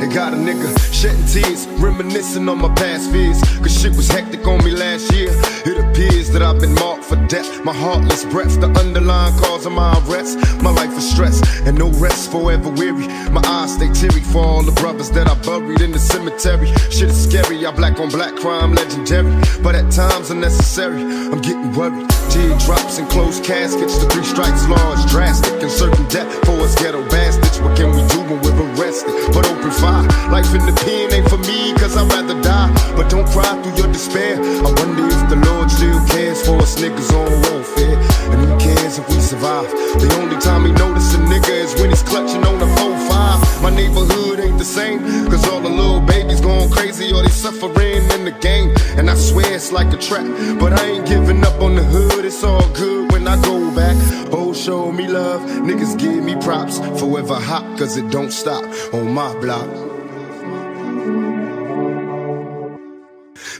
It 0.00 0.14
got 0.14 0.32
a 0.32 0.36
nigga 0.36 0.68
shedding 0.94 1.26
tears, 1.26 1.66
reminiscing 1.80 2.48
on 2.48 2.58
my 2.58 2.72
past 2.74 3.10
fears. 3.10 3.40
Cause 3.58 3.80
shit 3.80 3.96
was 3.96 4.08
hectic 4.08 4.46
on 4.46 4.64
me 4.64 4.70
last 4.70 5.12
year. 5.12 5.30
It 5.66 5.76
appears 5.76 6.30
that 6.30 6.40
I've 6.40 6.60
been 6.60 6.74
marked 6.74 7.04
for 7.04 7.16
death. 7.26 7.64
My 7.64 7.74
heartless 7.74 8.24
breath, 8.24 8.60
the 8.60 8.68
underlying 8.78 9.36
cause 9.38 9.66
of 9.66 9.72
my 9.72 9.90
arrest. 10.06 10.38
My 10.62 10.70
life 10.70 10.96
is 10.96 11.10
stress 11.10 11.42
and 11.66 11.76
no 11.76 11.90
rest, 11.98 12.30
forever 12.30 12.70
weary. 12.70 13.08
My 13.30 13.42
eyes 13.46 13.74
stay 13.74 13.90
teary 13.92 14.22
for 14.22 14.44
all 14.44 14.62
the 14.62 14.72
brothers 14.80 15.10
that 15.10 15.26
I 15.26 15.34
buried 15.42 15.80
in 15.80 15.90
the 15.90 15.98
cemetery. 15.98 16.68
Shit 16.90 17.10
is 17.10 17.24
scary, 17.28 17.66
I 17.66 17.72
black 17.72 17.98
on 17.98 18.08
black 18.08 18.36
crime, 18.36 18.74
legendary. 18.74 19.34
But 19.62 19.74
at 19.74 19.90
times 19.90 20.30
unnecessary, 20.30 21.02
I'm 21.02 21.40
getting 21.40 21.72
worried. 21.72 22.08
Teardrops 22.30 22.98
and 22.98 23.08
closed 23.10 23.42
caskets, 23.42 23.98
the 23.98 24.08
three 24.10 24.24
strikes 24.24 24.68
law 24.68 24.92
is 24.92 25.04
drastic. 25.10 25.60
And 25.60 25.70
certain 25.70 26.06
death 26.08 26.27
niggas 36.78 37.10
on 37.12 37.30
welfare. 37.42 37.98
And 38.30 38.40
who 38.40 38.58
cares 38.58 38.98
if 38.98 39.08
we 39.08 39.20
survive? 39.20 39.68
The 40.00 40.08
only 40.20 40.38
time 40.38 40.64
he 40.64 40.72
notice 40.72 41.14
a 41.14 41.18
nigga 41.18 41.50
is 41.64 41.74
when 41.80 41.90
he's 41.90 42.02
clutching 42.02 42.44
on 42.44 42.62
a 42.62 42.66
4-5. 42.66 43.62
My 43.62 43.70
neighborhood 43.70 44.40
ain't 44.40 44.58
the 44.58 44.64
same, 44.64 45.00
cause 45.28 45.46
all 45.48 45.60
the 45.60 45.68
little 45.68 46.00
babies 46.00 46.40
going 46.40 46.70
crazy 46.70 47.12
or 47.12 47.22
they 47.22 47.28
suffering 47.28 48.04
in 48.14 48.24
the 48.24 48.36
game. 48.40 48.74
And 48.96 49.10
I 49.10 49.14
swear 49.14 49.52
it's 49.52 49.72
like 49.72 49.92
a 49.92 49.98
trap, 49.98 50.26
but 50.58 50.72
I 50.72 50.84
ain't 50.86 51.06
giving 51.06 51.44
up 51.44 51.60
on 51.60 51.74
the 51.74 51.82
hood, 51.82 52.24
it's 52.24 52.42
all 52.44 52.68
good 52.74 53.10
when 53.12 53.26
I 53.26 53.40
go 53.42 53.74
back. 53.74 53.96
Oh, 54.32 54.52
show 54.54 54.92
me 54.92 55.08
love, 55.08 55.42
niggas 55.42 55.98
give 55.98 56.22
me 56.22 56.36
props. 56.36 56.78
Forever 57.00 57.34
hot, 57.34 57.78
cause 57.78 57.96
it 57.96 58.10
don't 58.10 58.32
stop 58.32 58.64
on 58.94 59.12
my 59.12 59.32
block. 59.40 59.97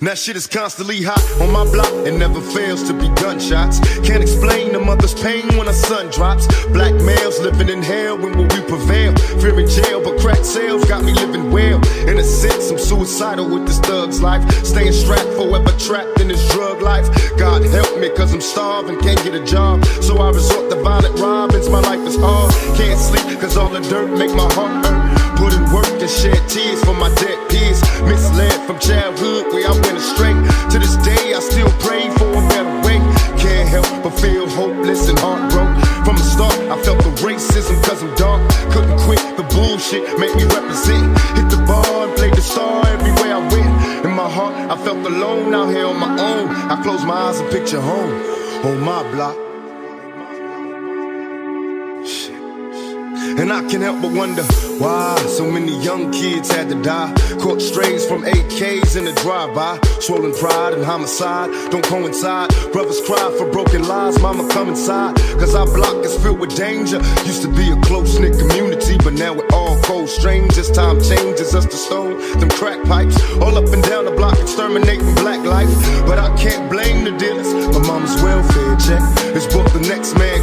Now 0.00 0.14
shit 0.14 0.36
is 0.36 0.46
constantly 0.46 1.02
hot 1.02 1.18
on 1.42 1.50
my 1.50 1.64
block 1.72 1.90
and 2.06 2.20
never 2.20 2.40
fails 2.40 2.84
to 2.84 2.94
be 2.94 3.08
gunshots. 3.20 3.80
Can't 4.06 4.22
explain 4.22 4.72
the 4.72 4.78
mother's 4.78 5.14
pain 5.14 5.42
when 5.58 5.66
a 5.66 5.72
son 5.72 6.08
drops. 6.10 6.46
Black 6.66 6.94
males 7.02 7.40
living 7.40 7.68
in 7.68 7.82
hell 7.82 8.16
when 8.16 8.38
will 8.38 8.46
we 8.46 8.62
prevail? 8.70 9.12
Fear 9.42 9.58
in 9.58 9.68
jail, 9.68 10.00
but 10.00 10.20
crack 10.20 10.44
sales 10.44 10.84
got 10.84 11.02
me 11.02 11.12
living 11.14 11.50
well. 11.50 11.82
In 12.06 12.16
a 12.16 12.22
sense, 12.22 12.70
I'm 12.70 12.78
suicidal 12.78 13.50
with 13.50 13.66
this 13.66 13.80
thug's 13.80 14.22
life. 14.22 14.48
Staying 14.64 14.92
strapped, 14.92 15.34
forever 15.34 15.74
trapped 15.78 16.20
in 16.20 16.28
this 16.28 16.46
drug 16.52 16.80
life. 16.80 17.08
God 17.36 17.64
help 17.64 17.98
me, 17.98 18.08
cause 18.10 18.32
I'm 18.32 18.40
starving, 18.40 19.00
can't 19.00 19.22
get 19.24 19.34
a 19.34 19.44
job. 19.44 19.84
So 20.06 20.18
I 20.18 20.30
resort 20.30 20.70
to 20.70 20.80
violent 20.80 21.18
robins, 21.18 21.68
my 21.68 21.80
life 21.80 22.06
is 22.06 22.16
hard. 22.16 22.54
Can't 22.78 23.00
sleep, 23.00 23.40
cause 23.40 23.56
all 23.56 23.68
the 23.68 23.80
dirt 23.80 24.16
make 24.16 24.30
my 24.30 24.46
heart 24.54 24.86
hurt. 24.86 25.18
Put 25.38 25.54
in 25.54 25.62
work 25.74 25.86
and 25.86 26.10
shed 26.10 26.38
tears 26.48 26.82
for 26.84 26.94
my 26.94 27.12
dead 27.14 27.38
peers. 27.50 27.82
Misled 28.02 28.47
from 28.68 28.78
childhood 28.80 29.46
where 29.50 29.66
I 29.66 29.72
went 29.72 29.96
astray. 29.96 30.34
To 30.72 30.78
this 30.78 30.96
day, 31.00 31.32
I 31.32 31.40
still 31.40 31.72
pray 31.80 32.04
for 32.20 32.28
a 32.28 32.42
better 32.52 32.68
way. 32.84 33.00
Can't 33.40 33.66
help 33.66 33.88
but 34.04 34.12
feel 34.20 34.46
hopeless 34.46 35.08
and 35.08 35.18
heartbroken. 35.18 35.80
From 36.04 36.16
the 36.16 36.26
start, 36.34 36.52
I 36.68 36.76
felt 36.84 36.98
the 36.98 37.14
racism 37.24 37.82
cause 37.82 38.02
I'm 38.02 38.14
dark. 38.16 38.44
Couldn't 38.72 38.98
quit 39.00 39.24
the 39.38 39.44
bullshit, 39.54 40.04
make 40.20 40.36
me 40.36 40.44
represent. 40.44 41.16
Hit 41.38 41.48
the 41.48 41.64
bar 41.66 42.08
and 42.08 42.14
play 42.18 42.28
the 42.28 42.42
star 42.42 42.86
everywhere 42.88 43.36
I 43.36 43.42
went. 43.48 44.04
In 44.04 44.12
my 44.14 44.28
heart, 44.28 44.52
I 44.70 44.76
felt 44.84 44.98
alone 44.98 45.54
out 45.54 45.70
here 45.70 45.86
on 45.86 45.98
my 45.98 46.12
own. 46.20 46.48
I 46.68 46.76
close 46.82 47.02
my 47.06 47.14
eyes 47.14 47.40
and 47.40 47.50
picture 47.50 47.80
home 47.80 48.12
on 48.68 48.80
my 48.80 49.00
block. 49.12 49.47
And 53.38 53.52
I 53.52 53.60
can't 53.70 53.84
help 53.84 54.02
but 54.02 54.10
wonder 54.12 54.42
why 54.82 55.16
so 55.28 55.48
many 55.48 55.80
young 55.80 56.10
kids 56.10 56.50
had 56.50 56.68
to 56.70 56.82
die. 56.82 57.14
Caught 57.38 57.62
strays 57.62 58.04
from 58.04 58.24
AKs 58.24 58.96
in 58.96 59.04
the 59.04 59.12
drive-by. 59.22 59.78
Swollen 60.00 60.34
pride 60.34 60.74
and 60.74 60.84
homicide 60.84 61.50
don't 61.70 61.84
coincide. 61.84 62.50
Brothers 62.72 63.00
cry 63.06 63.32
for 63.38 63.48
broken 63.48 63.86
lives, 63.86 64.20
mama 64.20 64.48
come 64.48 64.70
inside. 64.70 65.14
Cause 65.38 65.54
our 65.54 65.66
block 65.66 66.04
is 66.04 66.20
filled 66.20 66.40
with 66.40 66.56
danger. 66.56 66.98
Used 67.30 67.42
to 67.42 67.48
be 67.54 67.70
a 67.70 67.80
close-knit 67.82 68.36
community, 68.40 68.96
but 69.04 69.12
now 69.12 69.32
we're 69.32 69.46
all 69.52 69.80
cold 69.82 70.08
strangers. 70.08 70.68
Time 70.72 71.00
changes 71.00 71.54
us 71.54 71.64
to 71.64 71.76
stone 71.76 72.18
them 72.40 72.50
crack 72.50 72.82
pipes. 72.86 73.16
All 73.38 73.56
up 73.56 73.72
and 73.72 73.84
down 73.84 74.06
the 74.06 74.12
block 74.18 74.36
exterminating 74.40 75.14
black 75.14 75.46
life. 75.46 75.70
But 76.06 76.18
I 76.18 76.34
can't 76.36 76.68
blame 76.68 77.04
the 77.04 77.16
dealers. 77.16 77.54
My 77.54 77.86
mama's 77.86 78.20
welfare 78.20 78.76
check 78.82 79.02
is 79.36 79.46
bought 79.46 79.72
the 79.72 79.86
next 79.86 80.14
man 80.18 80.42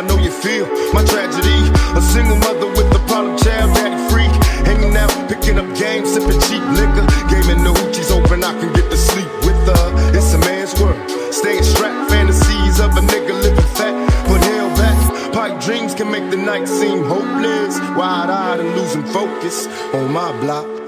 I 0.00 0.02
know 0.04 0.16
you 0.16 0.30
feel 0.30 0.64
my 0.94 1.04
tragedy. 1.04 1.60
A 1.92 2.00
single 2.00 2.36
mother 2.36 2.68
with 2.72 2.88
a 2.96 3.00
problem 3.04 3.36
child, 3.36 3.76
daddy 3.76 4.00
freak. 4.08 4.32
Hanging 4.64 4.96
out, 4.96 5.12
picking 5.28 5.58
up 5.58 5.68
games, 5.76 6.14
sipping 6.14 6.40
cheap 6.48 6.64
liquor. 6.72 7.04
Gaming 7.28 7.60
the 7.62 7.72
hoochies 7.76 8.10
open, 8.10 8.42
I 8.42 8.58
can 8.58 8.72
get 8.72 8.90
to 8.90 8.96
sleep 8.96 9.28
with 9.44 9.60
her. 9.68 10.16
It's 10.16 10.32
a 10.32 10.38
man's 10.38 10.72
world. 10.80 10.96
Staying 11.30 11.64
strapped, 11.64 12.10
fantasies 12.10 12.80
of 12.80 12.96
a 12.96 13.02
nigga 13.12 13.42
living 13.42 13.70
fat, 13.76 13.92
but 14.24 14.42
held 14.42 14.72
back. 14.78 15.34
Pipe 15.34 15.60
dreams 15.60 15.94
can 15.94 16.10
make 16.10 16.30
the 16.30 16.38
night 16.38 16.66
seem 16.66 17.04
hopeless. 17.04 17.78
Wide 17.94 18.30
eyed 18.30 18.60
and 18.60 18.74
losing 18.76 19.04
focus 19.04 19.66
on 19.92 20.10
my 20.10 20.32
block. 20.40 20.79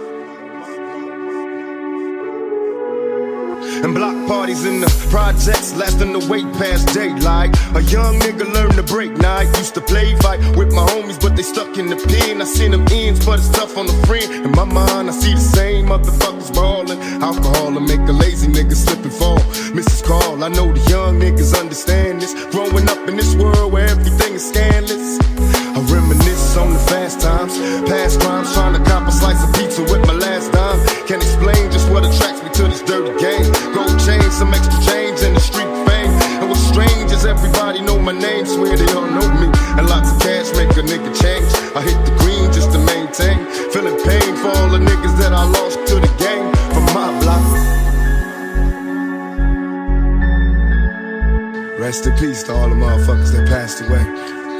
And 3.82 3.94
block 3.94 4.14
parties 4.28 4.64
in 4.64 4.80
the 4.80 4.86
projects 5.10 5.74
lasting 5.74 6.12
the 6.12 6.24
wait 6.30 6.46
past 6.54 6.94
daylight. 6.94 7.50
A 7.74 7.82
young 7.82 8.18
nigga 8.20 8.46
learned 8.54 8.74
to 8.74 8.82
break 8.84 9.10
night. 9.18 9.46
Used 9.58 9.74
to 9.74 9.80
play 9.80 10.14
fight 10.16 10.38
with 10.56 10.72
my 10.72 10.86
homies, 10.86 11.20
but 11.20 11.34
they 11.34 11.42
stuck 11.42 11.76
in 11.76 11.88
the 11.88 11.96
pen. 11.96 12.40
I 12.40 12.44
seen 12.44 12.70
them 12.70 12.86
ends, 12.92 13.26
but 13.26 13.40
it's 13.40 13.50
tough 13.50 13.76
on 13.76 13.86
the 13.86 14.06
friend. 14.06 14.46
In 14.46 14.52
my 14.52 14.64
mind, 14.64 15.10
I 15.10 15.12
see 15.12 15.34
the 15.34 15.40
same 15.40 15.86
motherfuckers 15.86 16.54
ballin'. 16.54 17.00
Alcohol 17.22 17.76
and 17.76 17.86
make 17.86 18.06
a 18.08 18.12
lazy 18.12 18.46
nigga 18.46 18.74
slip 18.74 19.02
and 19.02 19.12
fall. 19.12 19.40
Mrs. 19.74 20.04
Call, 20.04 20.44
I 20.44 20.48
know 20.48 20.72
the 20.72 20.82
young 20.88 21.18
niggas 21.18 21.58
understand 21.58 22.22
this. 22.22 22.34
Growing 22.52 22.88
up 22.88 23.08
in 23.08 23.16
this 23.16 23.34
world 23.34 23.72
where 23.72 23.88
everything 23.88 24.34
is 24.34 24.48
scandalous. 24.48 24.71
Rest 51.82 52.06
in 52.06 52.16
peace 52.16 52.44
to 52.44 52.52
all 52.54 52.68
the 52.68 52.76
motherfuckers 52.76 53.32
that 53.32 53.48
passed 53.48 53.80
away 53.80 54.04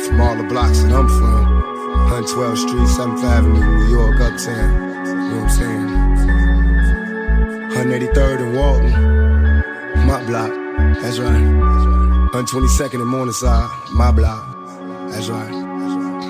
from 0.05 0.21
all 0.21 0.34
the 0.34 0.43
blocks 0.43 0.83
that 0.83 0.91
I'm 0.91 1.06
from. 1.06 1.62
112th 2.10 2.59
Street, 2.59 2.88
7th 2.99 3.22
Avenue, 3.22 3.60
New 3.60 3.91
York, 3.93 4.21
Uptown. 4.21 5.06
You 5.06 5.15
know 5.15 5.37
what 5.37 5.44
I'm 5.44 5.49
saying? 5.49 5.87
183rd 7.78 8.38
and 8.43 8.56
Walton, 8.56 8.91
my 10.05 10.21
block. 10.27 10.50
That's 11.00 11.21
right. 11.21 11.44
122nd 12.32 12.94
and 12.94 13.06
Morningside, 13.06 13.71
my 13.93 14.11
block. 14.11 14.44
That's 15.12 15.28
right. 15.28 15.53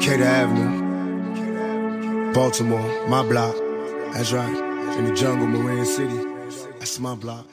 Cater 0.03 0.25
Avenue, 0.25 0.75
Baltimore, 2.35 3.09
my 3.09 3.23
block. 3.27 3.57
That's 4.13 4.31
right. 4.31 4.55
In 4.99 5.07
the 5.07 5.15
jungle, 5.15 5.47
Marin 5.47 5.87
City. 5.87 6.19
That's 6.79 6.99
my 6.99 7.15
block. 7.15 7.47